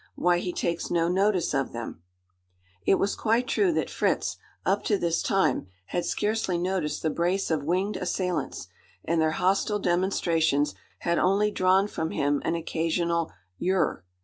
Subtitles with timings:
[0.15, 2.01] Why he takes no notice of them!"
[2.87, 4.35] It was quite true that Fritz,
[4.65, 8.67] up to this time, had scarcely noticed the brace of winged assailants;
[9.05, 14.03] and their hostile demonstrations had only drawn from him an occasional "yir."